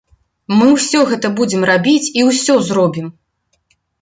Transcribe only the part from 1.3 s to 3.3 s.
будзем рабіць і ўсё зробім!